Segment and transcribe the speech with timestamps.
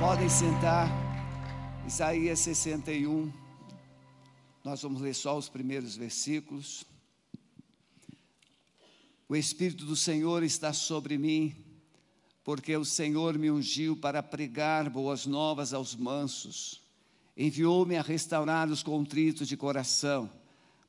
[0.00, 0.88] Podem sentar.
[1.86, 3.30] Isaías 61.
[4.64, 6.86] Nós vamos ler só os primeiros versículos.
[9.28, 11.54] O Espírito do Senhor está sobre mim,
[12.42, 16.80] porque o Senhor me ungiu para pregar boas novas aos mansos.
[17.36, 20.30] Enviou-me a restaurar os contritos de coração,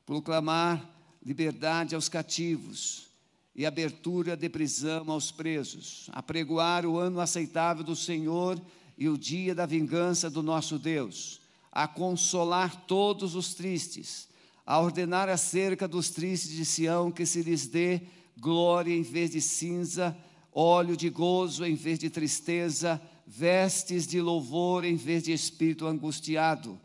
[0.06, 0.88] proclamar
[1.22, 3.08] liberdade aos cativos
[3.54, 8.58] e abertura de prisão aos presos, apregoar o ano aceitável do Senhor
[8.96, 14.28] e o dia da vingança do nosso Deus, a consolar todos os tristes,
[14.64, 18.02] a ordenar acerca dos tristes de Sião que se lhes dê
[18.38, 20.16] glória em vez de cinza,
[20.52, 26.78] óleo de gozo em vez de tristeza, vestes de louvor em vez de espírito angustiado,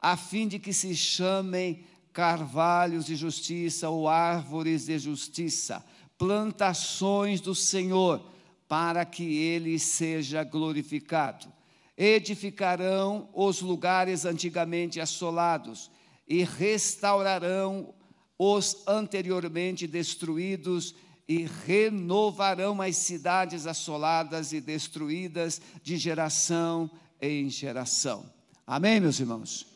[0.00, 5.84] a fim de que se chamem carvalhos de justiça ou árvores de justiça
[6.18, 8.20] plantações do Senhor,
[8.68, 11.50] para que ele seja glorificado.
[11.96, 15.90] Edificarão os lugares antigamente assolados
[16.28, 17.94] e restaurarão
[18.38, 20.94] os anteriormente destruídos
[21.26, 28.24] e renovarão as cidades assoladas e destruídas de geração em geração.
[28.66, 29.66] Amém, meus irmãos?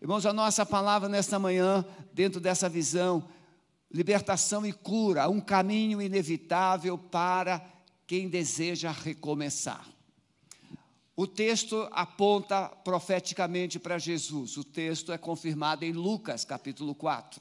[0.00, 3.26] Irmãos, a nossa palavra nesta manhã, dentro dessa visão,
[3.90, 7.73] libertação e cura, um caminho inevitável para
[8.06, 9.86] quem deseja recomeçar.
[11.16, 14.56] O texto aponta profeticamente para Jesus.
[14.56, 17.40] O texto é confirmado em Lucas, capítulo 4.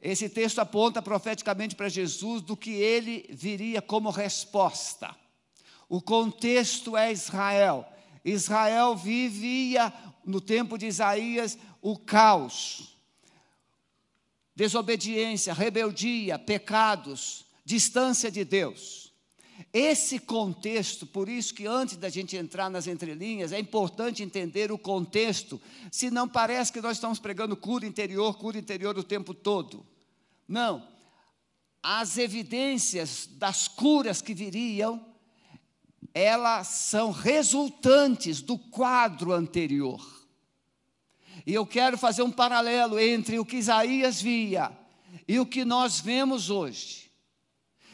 [0.00, 5.14] Esse texto aponta profeticamente para Jesus do que ele viria como resposta.
[5.88, 7.86] O contexto é Israel.
[8.24, 9.92] Israel vivia,
[10.24, 12.98] no tempo de Isaías, o caos
[14.58, 19.07] desobediência, rebeldia, pecados, distância de Deus.
[19.72, 24.78] Esse contexto, por isso que antes da gente entrar nas entrelinhas, é importante entender o
[24.78, 29.84] contexto, senão parece que nós estamos pregando cura interior, cura interior o tempo todo.
[30.46, 30.86] Não.
[31.82, 35.04] As evidências das curas que viriam,
[36.14, 40.18] elas são resultantes do quadro anterior.
[41.46, 44.70] E eu quero fazer um paralelo entre o que Isaías via
[45.26, 47.07] e o que nós vemos hoje.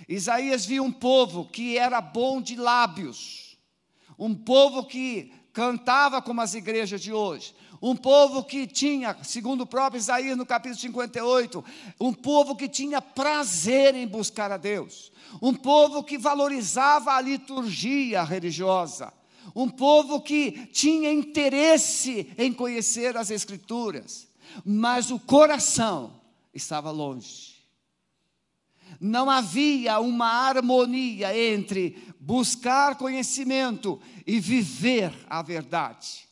[0.08, 3.56] Isaías via um povo que era bom de lábios,
[4.18, 9.66] um povo que cantava como as igrejas de hoje, um povo que tinha, segundo o
[9.66, 11.64] próprio Isaías no capítulo 58,
[12.00, 18.22] um povo que tinha prazer em buscar a Deus, um povo que valorizava a liturgia
[18.22, 19.12] religiosa,
[19.54, 24.28] um povo que tinha interesse em conhecer as Escrituras,
[24.64, 26.20] mas o coração
[26.54, 27.53] estava longe.
[29.00, 36.24] Não havia uma harmonia entre buscar conhecimento e viver a verdade.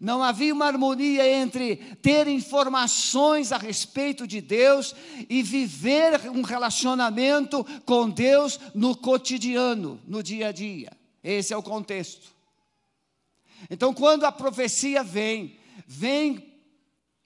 [0.00, 4.94] Não havia uma harmonia entre ter informações a respeito de Deus
[5.28, 10.92] e viver um relacionamento com Deus no cotidiano, no dia a dia.
[11.22, 12.34] Esse é o contexto.
[13.70, 16.53] Então, quando a profecia vem, vem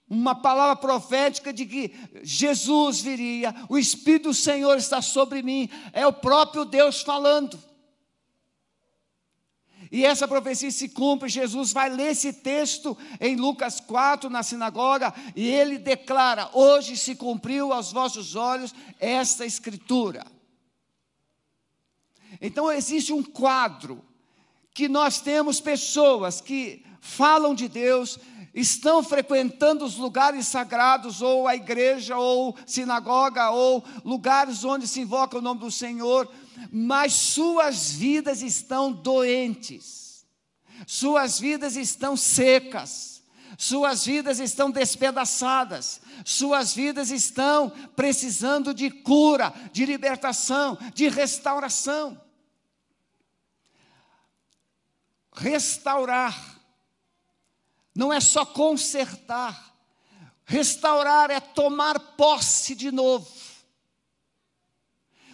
[0.09, 1.93] uma palavra profética de que
[2.23, 7.61] Jesus viria, o Espírito do Senhor está sobre mim, é o próprio Deus falando.
[9.91, 15.13] E essa profecia se cumpre, Jesus vai ler esse texto em Lucas 4 na sinagoga
[15.35, 20.25] e ele declara: Hoje se cumpriu aos vossos olhos esta escritura.
[22.39, 24.03] Então existe um quadro
[24.79, 28.17] que nós temos pessoas que falam de Deus,
[28.53, 35.37] estão frequentando os lugares sagrados, ou a igreja, ou sinagoga, ou lugares onde se invoca
[35.37, 36.31] o nome do Senhor,
[36.71, 40.25] mas suas vidas estão doentes,
[40.87, 43.21] suas vidas estão secas,
[43.57, 52.28] suas vidas estão despedaçadas, suas vidas estão precisando de cura, de libertação, de restauração.
[55.39, 56.59] Restaurar.
[57.95, 59.73] Não é só consertar.
[60.45, 63.27] Restaurar é tomar posse de novo.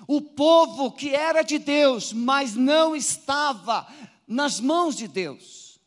[0.08, 3.88] O povo que era de Deus, mas não estava
[4.28, 5.80] nas mãos de Deus.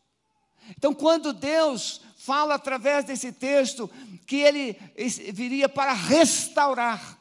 [0.71, 3.89] Então, quando Deus fala através desse texto
[4.27, 4.75] que ele
[5.33, 7.17] viria para restaurar,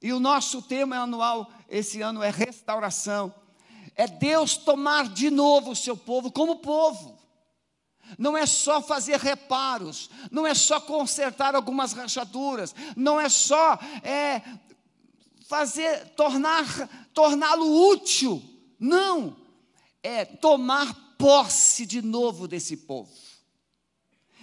[0.00, 3.32] e o nosso tema anual esse ano é restauração
[3.96, 7.18] é Deus tomar de novo o seu povo como povo.
[8.18, 14.42] Não é só fazer reparos, não é só consertar algumas rachaduras, não é só é,
[15.48, 16.64] fazer tornar
[17.14, 18.42] torná-lo útil.
[18.78, 19.36] Não,
[20.02, 23.10] é tomar posse de novo desse povo.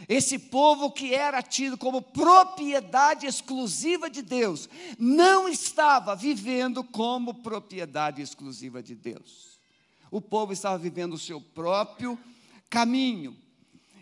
[0.07, 8.21] Esse povo que era tido como propriedade exclusiva de Deus, não estava vivendo como propriedade
[8.21, 9.59] exclusiva de Deus.
[10.09, 12.17] O povo estava vivendo o seu próprio
[12.69, 13.37] caminho.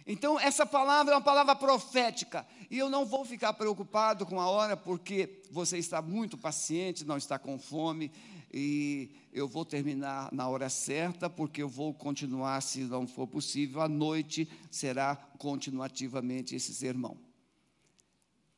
[0.05, 2.47] Então, essa palavra é uma palavra profética.
[2.71, 7.17] E eu não vou ficar preocupado com a hora, porque você está muito paciente, não
[7.17, 8.11] está com fome,
[8.53, 13.81] e eu vou terminar na hora certa, porque eu vou continuar, se não for possível,
[13.81, 17.17] à noite será continuativamente esse sermão.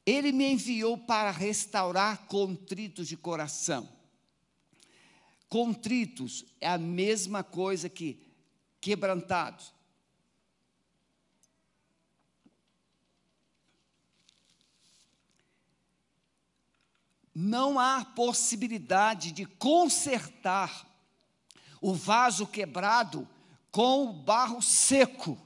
[0.06, 3.88] Ele me enviou para restaurar contritos de coração.
[5.48, 8.20] Contritos é a mesma coisa que
[8.80, 9.74] quebrantados.
[17.42, 20.86] Não há possibilidade de consertar
[21.80, 23.26] o vaso quebrado
[23.72, 25.38] com o barro seco.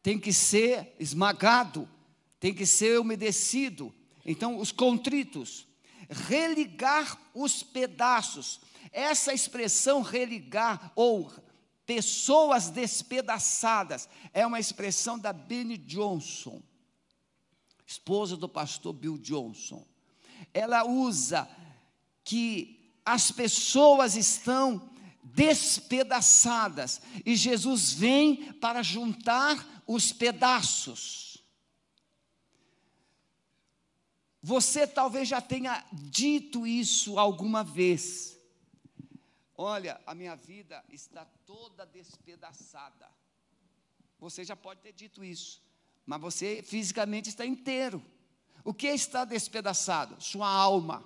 [0.00, 1.88] Tem que ser esmagado,
[2.38, 3.92] tem que ser umedecido.
[4.24, 5.66] Então, os contritos,
[6.08, 8.60] religar os pedaços.
[8.92, 11.32] Essa expressão religar ou
[11.84, 16.62] pessoas despedaçadas é uma expressão da Benny Johnson,
[17.84, 19.84] esposa do pastor Bill Johnson
[20.52, 21.48] ela usa
[22.24, 24.90] que as pessoas estão
[25.22, 31.42] despedaçadas e Jesus vem para juntar os pedaços.
[34.42, 38.38] Você talvez já tenha dito isso alguma vez.
[39.56, 43.08] Olha, a minha vida está toda despedaçada.
[44.18, 45.62] Você já pode ter dito isso,
[46.06, 48.02] mas você fisicamente está inteiro.
[48.64, 50.20] O que está despedaçado?
[50.22, 51.04] Sua alma,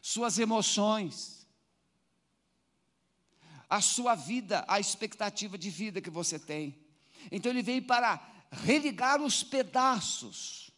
[0.00, 1.46] suas emoções,
[3.68, 6.78] a sua vida, a expectativa de vida que você tem.
[7.30, 10.70] Então ele veio para religar os pedaços,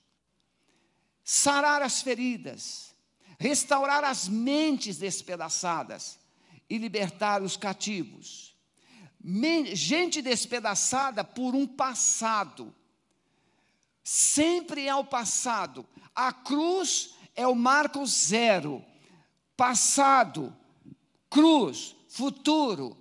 [1.24, 2.94] sarar as feridas,
[3.38, 6.18] restaurar as mentes despedaçadas
[6.68, 8.54] e libertar os cativos.
[9.72, 12.74] Gente despedaçada por um passado
[14.06, 15.84] sempre é o passado.
[16.14, 18.84] A cruz é o marco zero.
[19.56, 20.56] Passado,
[21.28, 22.96] cruz, futuro.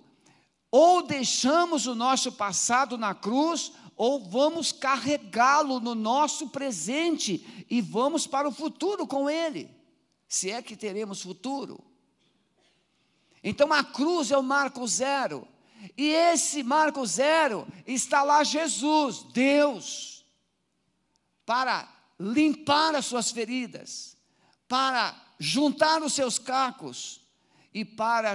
[0.68, 8.26] Ou deixamos o nosso passado na cruz, ou vamos carregá-lo no nosso presente e vamos
[8.26, 9.70] para o futuro com ele,
[10.26, 11.78] se é que teremos futuro.
[13.44, 15.46] Então a cruz é o marco zero,
[15.96, 20.15] e esse marco zero está lá Jesus, Deus
[21.46, 21.88] para
[22.18, 24.16] limpar as suas feridas,
[24.68, 27.20] para juntar os seus cacos
[27.72, 28.34] e para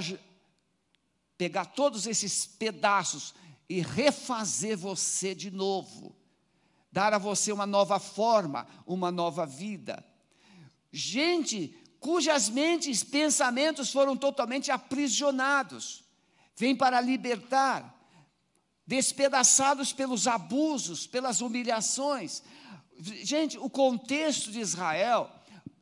[1.38, 3.34] pegar todos esses pedaços
[3.68, 6.16] e refazer você de novo,
[6.92, 10.06] dar a você uma nova forma, uma nova vida.
[10.92, 16.04] Gente cujas mentes, pensamentos foram totalmente aprisionados,
[16.56, 17.96] vem para libertar,
[18.86, 22.44] despedaçados pelos abusos, pelas humilhações,
[23.02, 25.32] Gente, o contexto de Israel,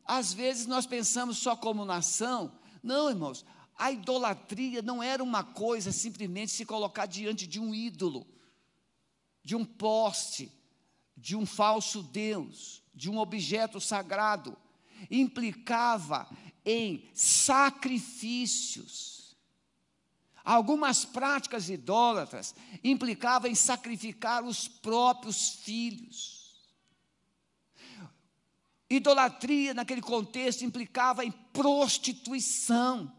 [0.06, 2.58] às vezes nós pensamos só como nação.
[2.82, 3.46] Não, irmãos,
[3.78, 8.26] a idolatria não era uma coisa simplesmente se colocar diante de um ídolo,
[9.44, 10.50] de um poste,
[11.18, 14.58] de um falso Deus, de um objeto sagrado.
[15.12, 16.26] Implicava
[16.66, 19.36] em sacrifícios.
[20.44, 26.39] Algumas práticas idólatras implicavam em sacrificar os próprios filhos.
[28.90, 33.12] Idolatria, naquele contexto, implicava em prostituição.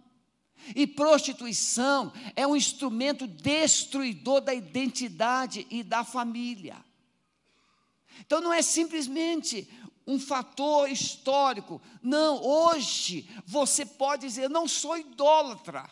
[0.74, 6.76] E prostituição é um instrumento destruidor da identidade e da família.
[8.20, 9.68] Então não é simplesmente
[10.06, 11.80] um fator histórico.
[12.02, 15.88] Não, hoje você pode dizer, não sou idólatra.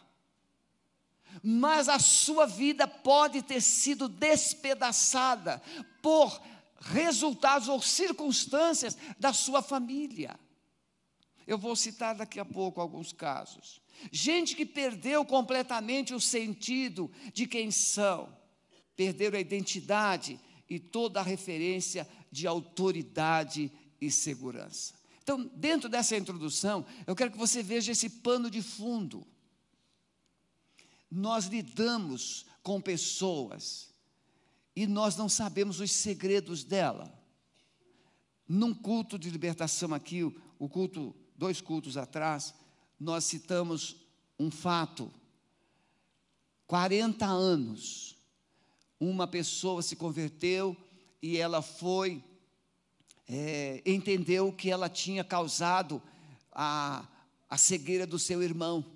[1.43, 5.63] Mas a sua vida pode ter sido despedaçada
[6.03, 6.41] por
[6.81, 10.39] resultados ou circunstâncias da sua família.
[11.47, 13.81] Eu vou citar daqui a pouco alguns casos.
[14.13, 18.37] Gente que perdeu completamente o sentido de quem são,
[18.95, 24.95] perderam a identidade e toda a referência de autoridade e segurança.
[25.23, 29.27] Então, dentro dessa introdução, eu quero que você veja esse pano de fundo.
[31.11, 33.89] Nós lidamos com pessoas
[34.79, 37.13] e nós não sabemos os segredos dela.
[38.47, 42.55] Num culto de libertação aqui, o culto, dois cultos atrás,
[42.99, 43.97] nós citamos
[44.39, 45.13] um fato.
[46.69, 48.17] 40 anos
[49.01, 50.77] uma pessoa se converteu
[51.21, 52.23] e ela foi,
[53.27, 56.01] é, entendeu que ela tinha causado
[56.53, 57.05] a,
[57.51, 58.87] a cegueira do seu irmão.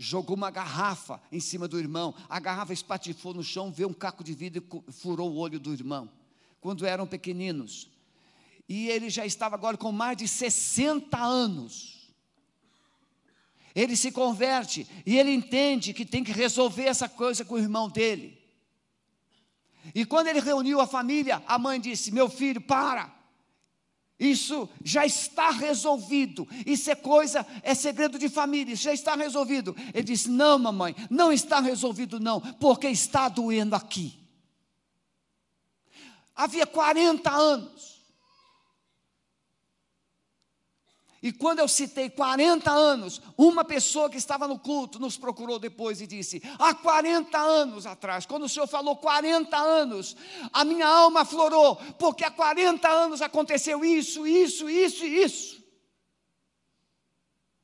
[0.00, 4.22] Jogou uma garrafa em cima do irmão, a garrafa espatifou no chão, veio um caco
[4.22, 6.08] de vidro e furou o olho do irmão,
[6.60, 7.90] quando eram pequeninos.
[8.68, 11.98] E ele já estava agora com mais de 60 anos.
[13.74, 17.88] Ele se converte e ele entende que tem que resolver essa coisa com o irmão
[17.88, 18.38] dele.
[19.94, 23.17] E quando ele reuniu a família, a mãe disse: Meu filho, para.
[24.18, 26.46] Isso já está resolvido.
[26.66, 29.76] Isso é coisa, é segredo de família, isso já está resolvido.
[29.94, 34.18] Ele disse: Não, mamãe, não está resolvido, não, porque está doendo aqui.
[36.34, 37.97] Havia 40 anos.
[41.20, 46.00] E quando eu citei 40 anos, uma pessoa que estava no culto nos procurou depois
[46.00, 50.16] e disse: Há 40 anos atrás, quando o senhor falou 40 anos,
[50.52, 55.62] a minha alma florou, porque há 40 anos aconteceu isso, isso, isso e isso.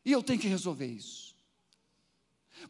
[0.05, 1.25] E eu tenho que resolver isso.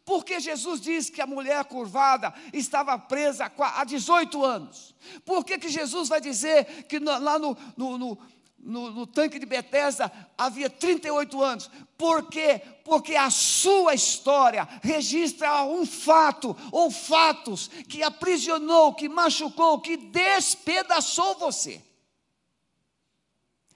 [0.03, 4.93] Porque Jesus disse que a mulher curvada estava presa há 18 anos?
[5.25, 8.17] Por que, que Jesus vai dizer que lá no, no, no
[8.57, 11.69] no, no, tanque de Betesda havia 38 anos.
[11.97, 12.59] Por quê?
[12.83, 21.37] Porque a sua história registra um fato ou fatos que aprisionou, que machucou, que despedaçou
[21.37, 21.81] você.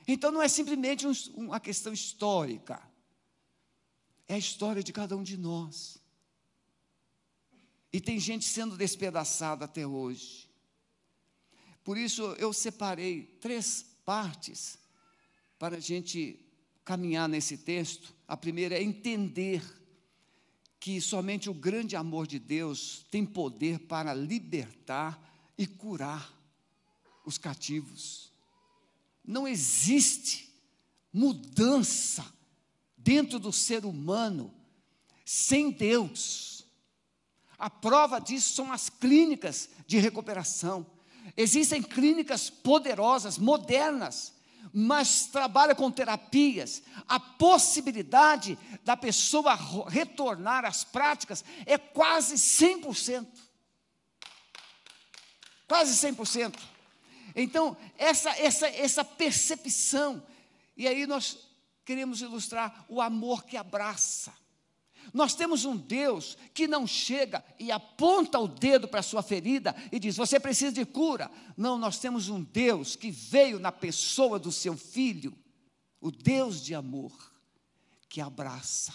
[0.07, 2.81] Então não é simplesmente um, uma questão histórica.
[4.27, 5.99] É a história de cada um de nós.
[7.91, 10.49] E tem gente sendo despedaçada até hoje.
[11.83, 14.79] Por isso eu separei três partes
[15.59, 16.43] para a gente
[16.83, 18.11] caminhar nesse texto.
[18.27, 19.63] A primeira é entender
[20.79, 25.21] que somente o grande amor de Deus tem poder para libertar
[25.55, 26.33] e curar
[27.23, 28.31] os cativos.
[29.23, 30.51] Não existe
[31.13, 32.25] mudança
[32.97, 34.51] dentro do ser humano
[35.23, 36.65] sem Deus.
[37.59, 40.98] A prova disso são as clínicas de recuperação.
[41.35, 44.33] Existem clínicas poderosas, modernas,
[44.73, 49.57] mas trabalha com terapias, a possibilidade da pessoa
[49.87, 53.27] retornar às práticas é quase 100%.
[55.67, 56.55] Quase 100%.
[57.35, 60.23] Então, essa, essa, essa percepção,
[60.75, 61.49] e aí nós
[61.85, 64.33] queremos ilustrar o amor que abraça.
[65.13, 69.75] Nós temos um Deus que não chega e aponta o dedo para a sua ferida
[69.91, 71.31] e diz: Você precisa de cura.
[71.57, 75.37] Não, nós temos um Deus que veio na pessoa do seu filho,
[76.01, 77.11] o Deus de amor,
[78.07, 78.93] que abraça.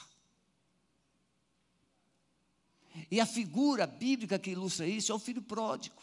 [3.10, 6.00] E a figura bíblica que ilustra isso é o filho pródigo.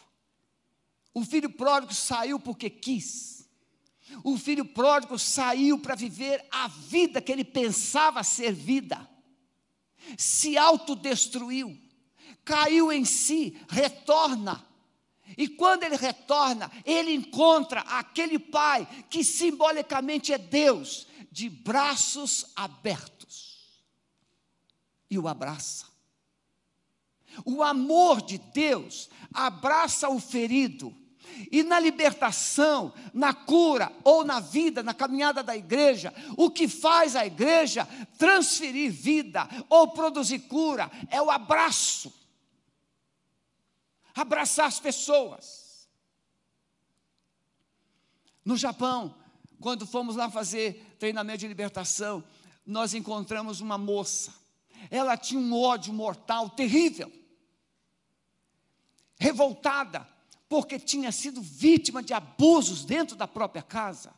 [1.14, 3.48] O filho pródigo saiu porque quis.
[4.22, 9.11] O filho pródigo saiu para viver a vida que ele pensava ser vida
[10.16, 11.78] se autodestruiu,
[12.44, 14.64] caiu em si, retorna.
[15.36, 23.82] E quando ele retorna, ele encontra aquele pai que simbolicamente é Deus, de braços abertos,
[25.10, 25.86] e o abraça.
[27.44, 30.94] O amor de Deus abraça o ferido,
[31.50, 37.16] e na libertação, na cura ou na vida, na caminhada da igreja, o que faz
[37.16, 37.86] a igreja
[38.18, 42.12] transferir vida ou produzir cura é o abraço.
[44.14, 45.88] Abraçar as pessoas.
[48.44, 49.14] No Japão,
[49.60, 52.22] quando fomos lá fazer treinamento de libertação,
[52.66, 54.34] nós encontramos uma moça.
[54.90, 57.10] Ela tinha um ódio mortal terrível.
[59.18, 60.06] Revoltada,
[60.52, 64.12] porque tinha sido vítima de abusos dentro da própria casa.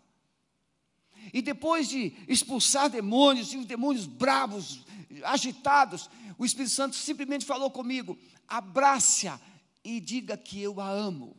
[1.33, 4.85] E depois de expulsar demônios, e os demônios bravos,
[5.23, 9.41] agitados, o Espírito Santo simplesmente falou comigo: abrace-a
[9.85, 11.37] e diga que eu a amo.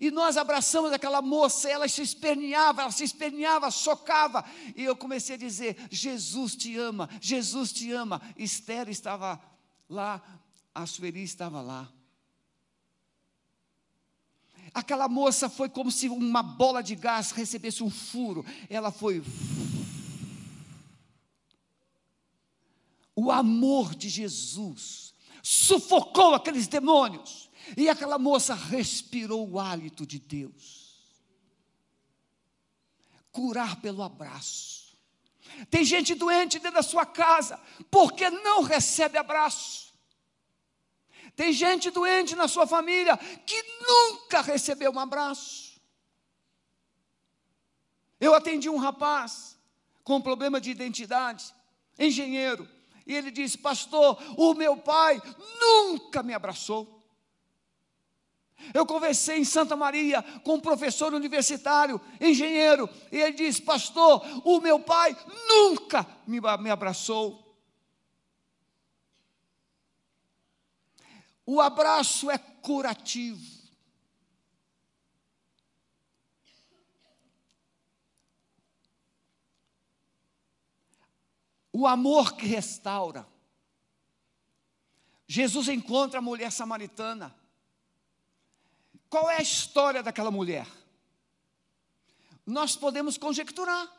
[0.00, 4.44] E nós abraçamos aquela moça, ela se esperneava, ela se esperneava, socava.
[4.74, 8.20] E eu comecei a dizer: Jesus te ama, Jesus te ama.
[8.36, 9.40] Esther estava
[9.88, 10.20] lá,
[10.74, 11.88] a Sueli estava lá.
[14.72, 18.44] Aquela moça foi como se uma bola de gás recebesse um furo.
[18.68, 19.22] Ela foi.
[23.14, 25.12] O amor de Jesus
[25.42, 27.50] sufocou aqueles demônios.
[27.76, 30.90] E aquela moça respirou o hálito de Deus.
[33.30, 34.96] Curar pelo abraço.
[35.68, 37.60] Tem gente doente dentro da sua casa,
[37.90, 39.89] porque não recebe abraço.
[41.40, 45.80] Tem gente doente na sua família que nunca recebeu um abraço.
[48.20, 49.58] Eu atendi um rapaz
[50.04, 51.54] com problema de identidade,
[51.98, 52.68] engenheiro,
[53.06, 55.18] e ele disse: Pastor, o meu pai
[55.58, 57.02] nunca me abraçou.
[58.74, 64.60] Eu conversei em Santa Maria com um professor universitário, engenheiro, e ele disse: Pastor, o
[64.60, 65.16] meu pai
[65.48, 67.49] nunca me, me abraçou.
[71.52, 73.44] O abraço é curativo.
[81.72, 83.26] O amor que restaura.
[85.26, 87.34] Jesus encontra a mulher samaritana.
[89.08, 90.68] Qual é a história daquela mulher?
[92.46, 93.92] Nós podemos conjecturar.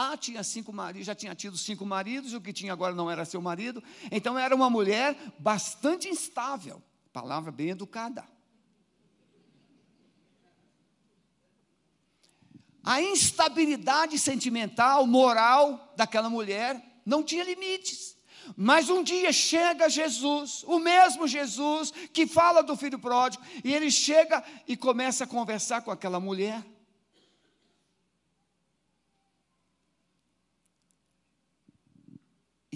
[0.00, 3.24] Ah, tinha cinco maridos, já tinha tido cinco maridos, o que tinha agora não era
[3.24, 3.82] seu marido.
[4.12, 6.80] Então era uma mulher bastante instável.
[7.12, 8.24] Palavra bem educada.
[12.84, 18.16] A instabilidade sentimental, moral daquela mulher não tinha limites.
[18.56, 23.90] Mas um dia chega Jesus, o mesmo Jesus que fala do filho pródigo, e ele
[23.90, 26.64] chega e começa a conversar com aquela mulher.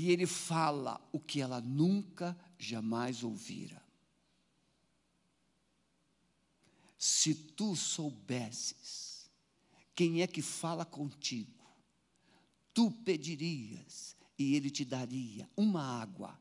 [0.03, 3.81] E ele fala o que ela nunca, jamais ouvira.
[6.99, 9.31] Se tu soubesses
[9.95, 11.65] quem é que fala contigo,
[12.75, 16.37] tu pedirias e ele te daria uma água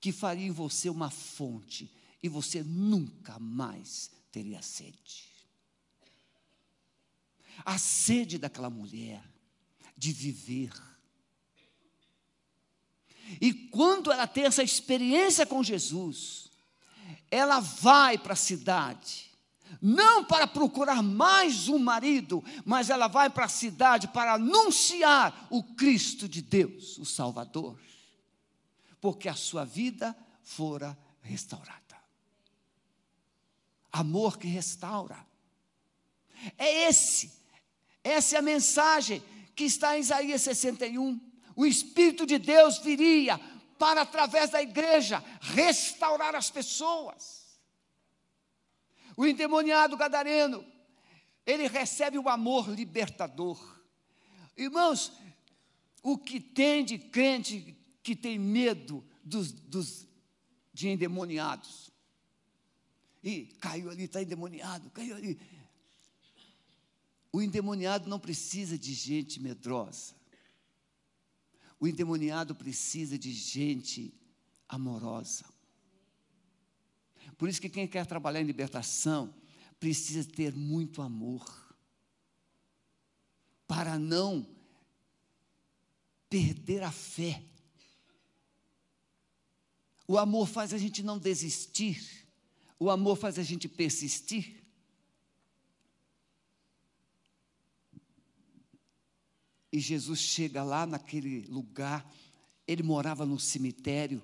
[0.00, 1.90] que faria em você uma fonte
[2.22, 5.24] e você nunca mais teria sede.
[7.64, 9.28] A sede daquela mulher
[9.96, 10.91] de viver.
[13.40, 16.50] E quando ela tem essa experiência com Jesus,
[17.30, 19.32] ela vai para a cidade
[19.80, 25.62] não para procurar mais um marido, mas ela vai para a cidade para anunciar o
[25.62, 27.78] Cristo de Deus, o Salvador,
[29.00, 31.80] porque a sua vida fora restaurada.
[33.90, 35.26] Amor que restaura.
[36.58, 37.32] É esse,
[38.02, 39.22] essa é a mensagem
[39.54, 41.20] que está em Isaías 61.
[41.56, 43.38] O Espírito de Deus viria
[43.78, 47.58] para, através da igreja, restaurar as pessoas.
[49.16, 50.64] O endemoniado gadareno,
[51.44, 53.80] ele recebe o amor libertador.
[54.56, 55.12] Irmãos,
[56.02, 60.06] o que tem de crente que tem medo dos, dos
[60.72, 61.90] de endemoniados?
[63.22, 65.38] E caiu ali, está endemoniado, caiu ali.
[67.32, 70.14] O endemoniado não precisa de gente medrosa.
[71.82, 74.14] O endemoniado precisa de gente
[74.68, 75.44] amorosa.
[77.36, 79.34] Por isso que quem quer trabalhar em libertação
[79.80, 81.44] precisa ter muito amor
[83.66, 84.46] para não
[86.30, 87.42] perder a fé.
[90.06, 92.28] O amor faz a gente não desistir.
[92.78, 94.61] O amor faz a gente persistir.
[99.72, 102.06] E Jesus chega lá naquele lugar,
[102.66, 104.22] ele morava no cemitério,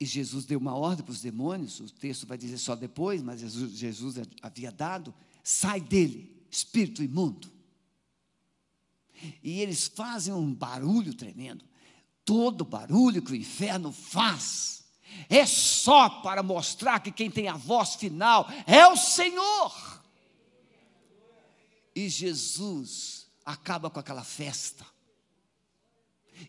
[0.00, 3.40] e Jesus deu uma ordem para os demônios, o texto vai dizer só depois, mas
[3.40, 7.50] Jesus, Jesus havia dado: sai dele, espírito imundo.
[9.42, 11.64] E eles fazem um barulho tremendo.
[12.24, 14.84] Todo barulho que o inferno faz
[15.28, 20.04] é só para mostrar que quem tem a voz final é o Senhor.
[21.96, 23.17] E Jesus
[23.48, 24.84] acaba com aquela festa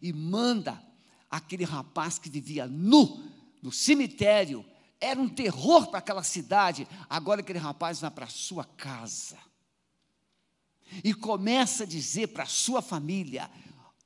[0.01, 0.83] e manda
[1.31, 3.23] aquele rapaz que vivia nu
[3.61, 4.65] no cemitério,
[4.99, 6.85] era um terror para aquela cidade.
[7.09, 9.37] Agora aquele rapaz vai para sua casa
[11.01, 13.49] e começa a dizer para sua família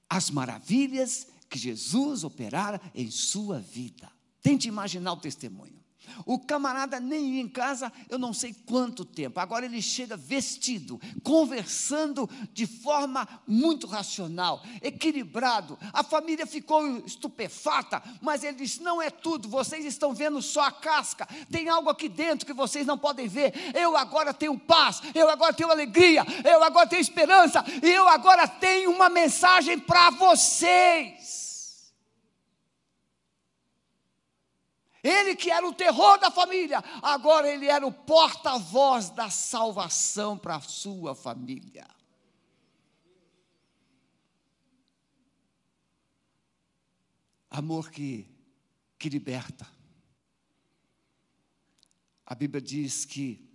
[0.07, 4.11] as maravilhas que Jesus operara em sua vida.
[4.39, 5.82] Tente imaginar o testemunho.
[6.25, 9.39] O camarada nem ia em casa, eu não sei quanto tempo.
[9.39, 15.77] Agora ele chega vestido, conversando de forma muito racional, equilibrado.
[15.91, 20.71] A família ficou estupefata, mas ele disse: Não é tudo, vocês estão vendo só a
[20.71, 21.27] casca.
[21.51, 23.53] Tem algo aqui dentro que vocês não podem ver.
[23.75, 28.47] Eu agora tenho paz, eu agora tenho alegria, eu agora tenho esperança, e eu agora
[28.47, 31.52] tenho uma mensagem para vocês.
[35.03, 40.55] Ele que era o terror da família, agora ele era o porta-voz da salvação para
[40.55, 41.85] a sua família.
[47.49, 48.25] Amor que,
[48.97, 49.67] que liberta.
[52.25, 53.53] A Bíblia diz que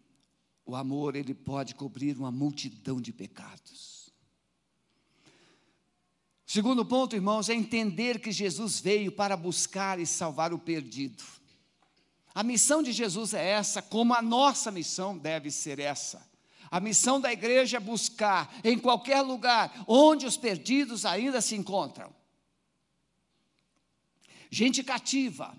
[0.67, 4.13] o amor ele pode cobrir uma multidão de pecados.
[6.45, 11.38] Segundo ponto, irmãos, é entender que Jesus veio para buscar e salvar o perdido.
[12.39, 16.25] A missão de Jesus é essa, como a nossa missão deve ser essa.
[16.71, 22.15] A missão da igreja é buscar em qualquer lugar onde os perdidos ainda se encontram.
[24.49, 25.53] Gente cativa,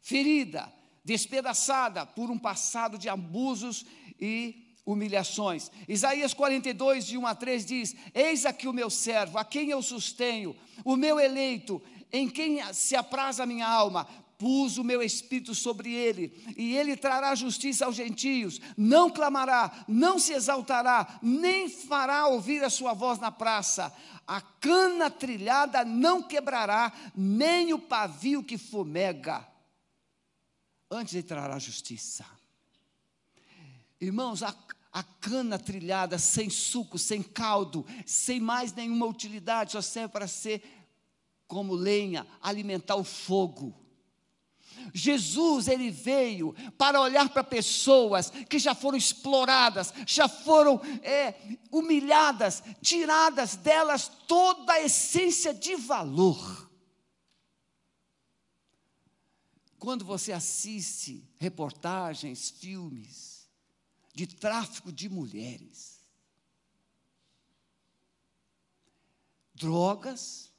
[0.00, 0.72] ferida,
[1.04, 3.84] despedaçada por um passado de abusos
[4.18, 5.70] e humilhações.
[5.86, 9.82] Isaías 42, de 1 a 3 diz: Eis aqui o meu servo, a quem eu
[9.82, 15.54] sustenho, o meu eleito, em quem se apraz a minha alma pus o meu espírito
[15.54, 22.26] sobre ele, e ele trará justiça aos gentios, não clamará, não se exaltará, nem fará
[22.26, 23.94] ouvir a sua voz na praça.
[24.26, 29.46] A cana trilhada não quebrará, nem o pavio que fumega.
[30.90, 32.24] Antes ele trará justiça.
[34.00, 34.54] Irmãos, a,
[34.92, 40.62] a cana trilhada, sem suco, sem caldo, sem mais nenhuma utilidade, só serve para ser
[41.46, 43.83] como lenha, alimentar o fogo.
[44.92, 51.34] Jesus, ele veio para olhar para pessoas que já foram exploradas, já foram é,
[51.70, 56.70] humilhadas, tiradas delas toda a essência de valor.
[59.78, 63.48] Quando você assiste reportagens, filmes
[64.14, 66.00] de tráfico de mulheres,
[69.54, 70.52] drogas,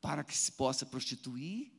[0.00, 1.72] para que se possa prostituir,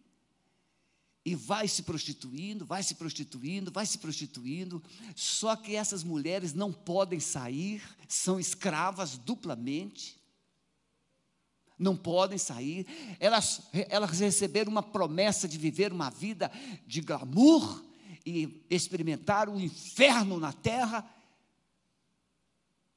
[1.24, 4.84] e vai se prostituindo, vai se prostituindo, vai se prostituindo.
[5.16, 10.20] Só que essas mulheres não podem sair, são escravas duplamente.
[11.78, 12.86] Não podem sair.
[13.20, 16.52] Elas, elas receberam uma promessa de viver uma vida
[16.86, 17.84] de glamour
[18.26, 21.08] e experimentar o inferno na terra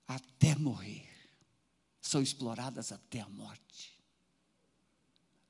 [0.07, 1.09] até morrer.
[2.01, 3.99] São exploradas até a morte.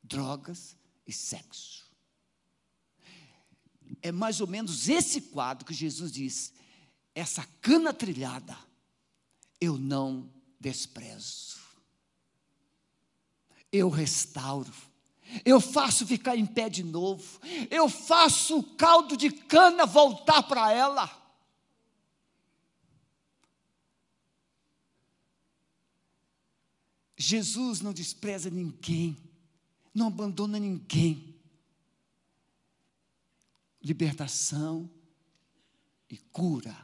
[0.02, 1.84] Drogas e sexo.
[4.02, 6.52] É mais ou menos esse quadro que Jesus diz:
[7.14, 8.56] essa cana trilhada,
[9.60, 11.58] eu não desprezo,
[13.72, 14.72] eu restauro,
[15.44, 20.72] eu faço ficar em pé de novo, eu faço o caldo de cana voltar para
[20.72, 21.22] ela.
[27.16, 29.16] Jesus não despreza ninguém,
[29.94, 31.33] não abandona ninguém
[33.84, 34.90] libertação
[36.08, 36.74] e cura.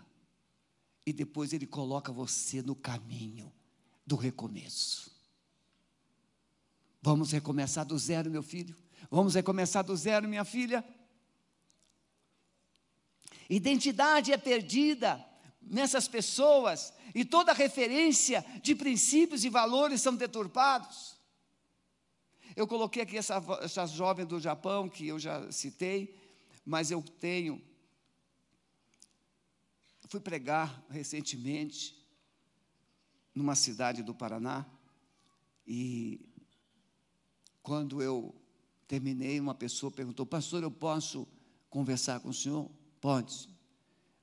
[1.06, 3.50] E depois ele coloca você no caminho
[4.06, 5.10] do recomeço.
[7.00, 8.76] Vamos recomeçar do zero, meu filho.
[9.10, 10.84] Vamos recomeçar do zero, minha filha.
[13.48, 15.24] Identidade é perdida
[15.62, 21.18] nessas pessoas e toda referência de princípios e valores são deturpados.
[22.54, 26.14] Eu coloquei aqui essa, essa jovem do Japão que eu já citei,
[26.70, 27.60] mas eu tenho.
[30.06, 32.00] Fui pregar recentemente
[33.34, 34.64] numa cidade do Paraná
[35.66, 36.20] e
[37.60, 38.32] quando eu
[38.86, 41.26] terminei, uma pessoa perguntou: Pastor, eu posso
[41.68, 42.70] conversar com o senhor?
[43.00, 43.48] Pode.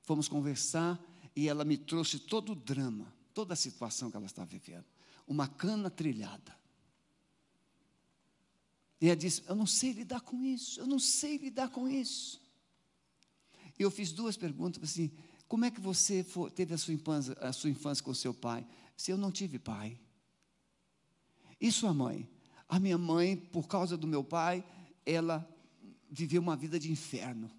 [0.00, 0.98] Fomos conversar
[1.36, 4.86] e ela me trouxe todo o drama, toda a situação que ela estava vivendo.
[5.26, 6.57] Uma cana trilhada.
[9.00, 12.40] E ela disse: Eu não sei lidar com isso, eu não sei lidar com isso.
[13.78, 15.10] E eu fiz duas perguntas assim:
[15.46, 18.34] Como é que você for, teve a sua, infância, a sua infância com o seu
[18.34, 18.66] pai?
[18.96, 19.98] Se eu não tive pai.
[21.60, 22.28] E sua mãe?
[22.68, 24.64] A minha mãe, por causa do meu pai,
[25.06, 25.48] ela
[26.10, 27.50] viveu uma vida de inferno.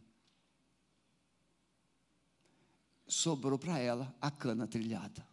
[3.08, 5.28] Sobrou para ela a cana trilhada.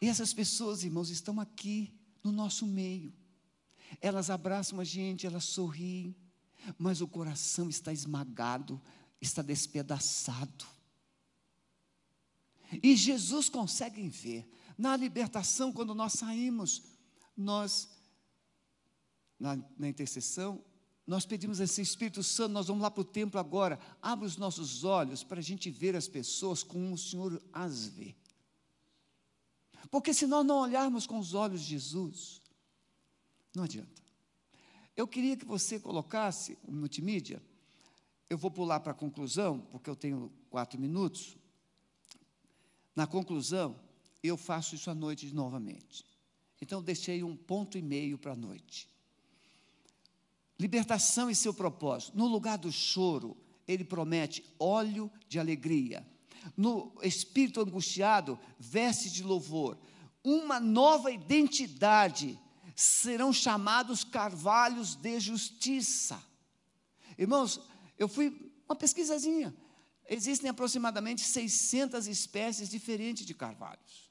[0.00, 3.12] E essas pessoas, irmãos, estão aqui no nosso meio.
[4.00, 6.14] Elas abraçam a gente, elas sorriem,
[6.76, 8.80] mas o coração está esmagado,
[9.20, 10.66] está despedaçado.
[12.82, 14.48] E Jesus consegue ver.
[14.76, 16.82] Na libertação, quando nós saímos,
[17.36, 17.88] nós,
[19.38, 20.62] na, na intercessão,
[21.06, 24.84] nós pedimos esse Espírito Santo, nós vamos lá para o templo agora, abre os nossos
[24.84, 28.14] olhos para a gente ver as pessoas como o Senhor as vê.
[29.90, 32.40] Porque se nós não olharmos com os olhos de Jesus,
[33.54, 34.02] não adianta.
[34.96, 37.42] Eu queria que você colocasse o multimídia.
[38.28, 41.36] Eu vou pular para a conclusão, porque eu tenho quatro minutos.
[42.94, 43.78] Na conclusão,
[44.22, 46.04] eu faço isso à noite novamente.
[46.60, 48.88] Então deixei um ponto e meio para a noite.
[50.58, 52.18] Libertação e seu propósito.
[52.18, 53.36] No lugar do choro,
[53.66, 56.04] ele promete óleo de alegria.
[56.56, 59.78] No espírito angustiado, veste de louvor.
[60.22, 62.38] Uma nova identidade.
[62.74, 66.22] Serão chamados carvalhos de justiça.
[67.16, 67.60] Irmãos,
[67.98, 69.54] eu fui uma pesquisazinha.
[70.08, 74.08] Existem aproximadamente 600 espécies diferentes de carvalhos.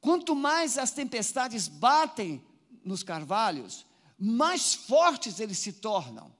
[0.00, 2.44] Quanto mais as tempestades batem
[2.84, 3.86] nos carvalhos,
[4.18, 6.30] mais fortes eles se tornam.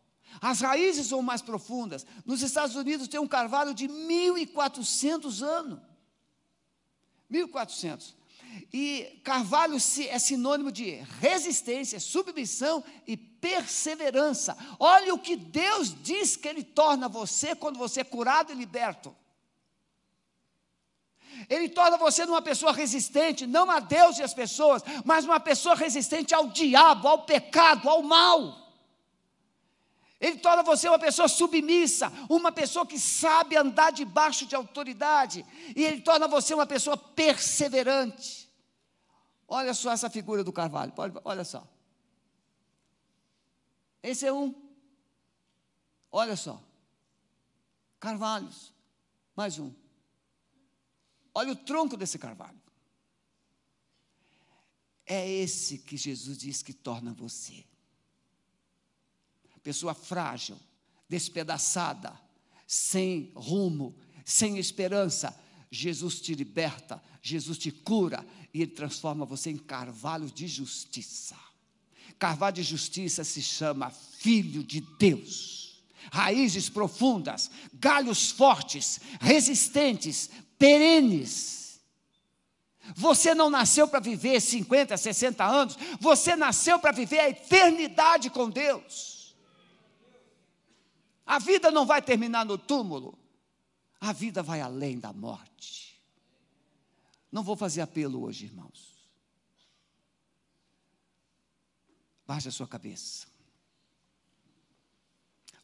[0.41, 2.07] As raízes são mais profundas.
[2.25, 5.81] Nos Estados Unidos tem um carvalho de 1.400 anos.
[7.31, 8.15] 1.400.
[8.73, 14.57] E carvalho é sinônimo de resistência, submissão e perseverança.
[14.79, 19.15] Olha o que Deus diz que Ele torna você quando você é curado e liberto.
[21.49, 25.75] Ele torna você uma pessoa resistente, não a Deus e as pessoas, mas uma pessoa
[25.75, 28.64] resistente ao diabo, ao pecado, ao mal.
[30.21, 35.45] Ele torna você uma pessoa submissa, uma pessoa que sabe andar debaixo de autoridade,
[35.77, 38.51] e ele torna você uma pessoa perseverante.
[39.47, 40.93] Olha só essa figura do carvalho,
[41.25, 41.67] olha só.
[44.03, 44.55] Esse é um.
[46.11, 46.63] Olha só.
[47.99, 48.73] Carvalhos.
[49.35, 49.73] Mais um.
[51.35, 52.61] Olha o tronco desse carvalho.
[55.07, 57.65] É esse que Jesus diz que torna você.
[59.65, 60.57] Pessoa frágil,
[61.09, 62.13] despedaçada,
[62.67, 65.35] sem rumo, sem esperança.
[65.71, 71.35] Jesus te liberta, Jesus te cura e Ele transforma você em carvalho de justiça.
[72.19, 75.83] Carvalho de justiça se chama Filho de Deus.
[76.13, 81.81] Raízes profundas, galhos fortes, resistentes, perenes.
[82.95, 88.51] Você não nasceu para viver 50, 60 anos, você nasceu para viver a eternidade com
[88.51, 89.14] Deus.
[91.27, 93.19] A vida não vai terminar no túmulo,
[94.01, 96.01] a vida vai além da morte.
[97.33, 98.95] Não vou fazer apelo hoje, irmãos.
[102.27, 103.27] Baixe a sua cabeça.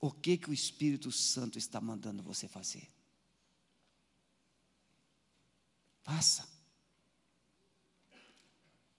[0.00, 2.88] O que que o Espírito Santo está mandando você fazer?
[6.02, 6.48] Faça.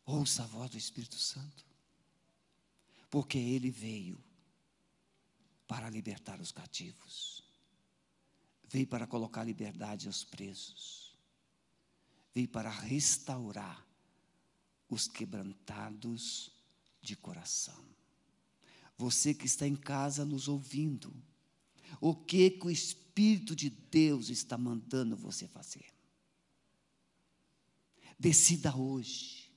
[0.06, 1.66] Ouça a voz do Espírito Santo.
[3.10, 4.24] Porque ele veio
[5.72, 7.42] para libertar os cativos.
[8.68, 11.18] Veio para colocar liberdade aos presos.
[12.36, 13.88] Veio para restaurar
[14.90, 16.52] os quebrantados
[17.02, 17.86] de coração.
[18.98, 21.16] Você que está em casa nos ouvindo,
[22.02, 25.86] o que que o Espírito de Deus está mandando você fazer?
[28.20, 29.50] Decida hoje.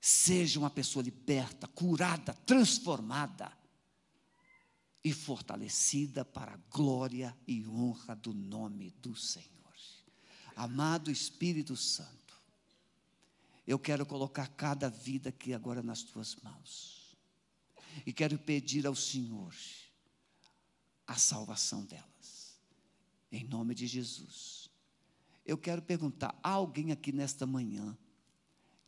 [0.00, 3.58] Seja uma pessoa liberta, curada, transformada
[5.02, 9.50] e fortalecida para a glória e honra do nome do Senhor.
[10.54, 12.38] Amado Espírito Santo,
[13.66, 17.16] eu quero colocar cada vida aqui agora nas tuas mãos.
[18.04, 19.54] E quero pedir ao Senhor
[21.06, 22.58] a salvação delas.
[23.32, 24.68] Em nome de Jesus.
[25.46, 27.96] Eu quero perguntar: há alguém aqui nesta manhã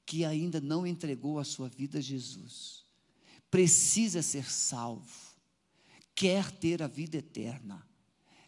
[0.05, 2.85] que ainda não entregou a sua vida a Jesus?
[3.51, 5.32] Precisa ser salvo,
[6.14, 7.87] quer ter a vida eterna,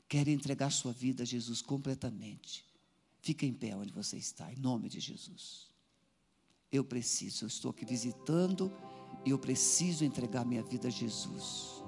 [0.08, 2.64] quer entregar sua vida a Jesus completamente.
[3.20, 5.70] Fica em pé onde você está, em nome de Jesus.
[6.70, 8.72] Eu preciso, eu estou aqui visitando
[9.24, 11.82] e eu preciso entregar minha vida a Jesus.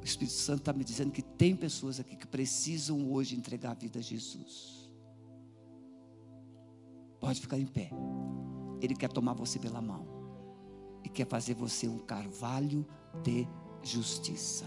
[0.00, 3.74] O Espírito Santo está me dizendo que tem pessoas aqui que precisam hoje entregar a
[3.74, 4.90] vida a Jesus.
[7.20, 7.90] Pode ficar em pé.
[8.80, 10.06] Ele quer tomar você pela mão
[11.04, 12.86] e quer fazer você um carvalho
[13.22, 13.46] de
[13.82, 14.64] justiça.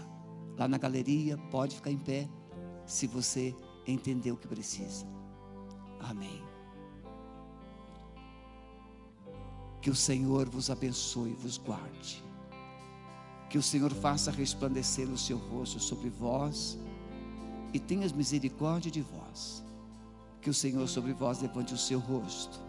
[0.56, 2.28] Lá na galeria, pode ficar em pé
[2.86, 3.54] se você
[3.86, 5.06] entender o que precisa.
[6.00, 6.42] Amém.
[9.80, 12.24] Que o Senhor vos abençoe e vos guarde.
[13.50, 16.78] Que o Senhor faça resplandecer o seu rosto sobre vós
[17.72, 19.62] e tenha misericórdia de vós.
[20.40, 22.60] Que o Senhor sobre vós levante o seu rosto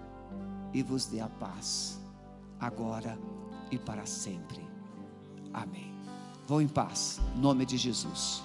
[0.73, 2.01] e vos dê a paz,
[2.59, 3.17] agora
[3.71, 4.59] e para sempre.
[5.53, 5.94] Amém.
[6.47, 8.44] Vão em paz, em nome de Jesus.